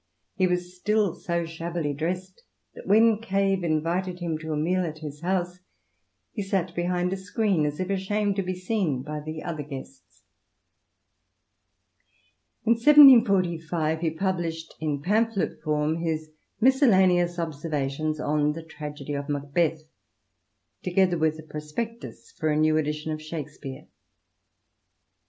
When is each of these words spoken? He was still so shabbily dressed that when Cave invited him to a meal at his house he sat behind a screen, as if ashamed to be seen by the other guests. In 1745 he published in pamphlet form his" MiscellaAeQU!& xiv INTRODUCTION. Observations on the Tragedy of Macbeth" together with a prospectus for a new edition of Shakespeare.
He 0.33 0.47
was 0.47 0.75
still 0.75 1.13
so 1.13 1.45
shabbily 1.45 1.93
dressed 1.93 2.41
that 2.73 2.87
when 2.87 3.19
Cave 3.21 3.63
invited 3.63 4.17
him 4.19 4.35
to 4.39 4.51
a 4.51 4.57
meal 4.57 4.83
at 4.83 4.97
his 4.97 5.21
house 5.21 5.59
he 6.31 6.41
sat 6.41 6.73
behind 6.73 7.13
a 7.13 7.17
screen, 7.17 7.67
as 7.67 7.79
if 7.79 7.87
ashamed 7.91 8.35
to 8.37 8.41
be 8.41 8.55
seen 8.55 9.03
by 9.03 9.19
the 9.19 9.43
other 9.43 9.61
guests. 9.61 10.23
In 12.65 12.71
1745 12.71 13.99
he 14.01 14.09
published 14.09 14.73
in 14.79 15.03
pamphlet 15.03 15.61
form 15.61 15.97
his" 15.97 16.31
MiscellaAeQU!& 16.59 16.61
xiv 16.65 17.03
INTRODUCTION. 17.03 17.39
Observations 17.39 18.19
on 18.19 18.53
the 18.53 18.63
Tragedy 18.63 19.13
of 19.13 19.29
Macbeth" 19.29 19.83
together 20.83 21.19
with 21.19 21.37
a 21.37 21.43
prospectus 21.43 22.31
for 22.39 22.49
a 22.49 22.57
new 22.57 22.75
edition 22.75 23.11
of 23.11 23.21
Shakespeare. 23.21 23.85